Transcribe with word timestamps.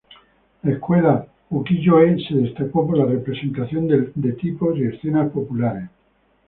La 0.63 0.71
escuela 0.71 1.27
"ukiyo-e" 1.51 2.17
se 2.27 2.33
destacó 2.33 2.87
por 2.87 2.97
la 2.97 3.05
representación 3.05 3.87
de 4.15 4.31
tipos 4.31 4.75
y 4.79 4.85
escenas 4.85 5.29
populares. 5.29 5.89